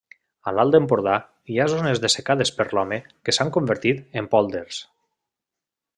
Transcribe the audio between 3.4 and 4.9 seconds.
convertit en pòlders.